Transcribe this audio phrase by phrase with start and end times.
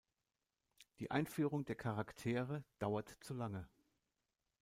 [0.97, 3.69] Die Einführung der Charaktere dauert zu lange.